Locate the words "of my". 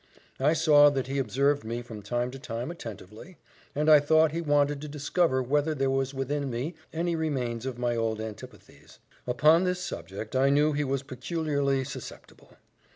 7.67-7.95